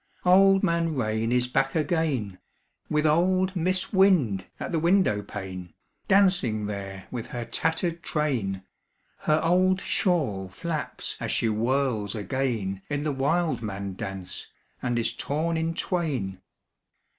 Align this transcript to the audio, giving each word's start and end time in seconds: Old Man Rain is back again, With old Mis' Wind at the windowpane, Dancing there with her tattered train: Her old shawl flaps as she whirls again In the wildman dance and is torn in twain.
Old 0.25 0.63
Man 0.63 0.95
Rain 0.95 1.31
is 1.31 1.45
back 1.45 1.75
again, 1.75 2.39
With 2.89 3.05
old 3.05 3.55
Mis' 3.55 3.93
Wind 3.93 4.47
at 4.59 4.71
the 4.71 4.79
windowpane, 4.79 5.75
Dancing 6.07 6.65
there 6.65 7.05
with 7.11 7.27
her 7.27 7.45
tattered 7.45 8.01
train: 8.01 8.63
Her 9.19 9.39
old 9.43 9.79
shawl 9.79 10.47
flaps 10.47 11.17
as 11.19 11.29
she 11.31 11.45
whirls 11.45 12.15
again 12.15 12.81
In 12.89 13.03
the 13.03 13.11
wildman 13.11 13.93
dance 13.93 14.47
and 14.81 14.97
is 14.97 15.13
torn 15.13 15.55
in 15.55 15.75
twain. 15.75 16.41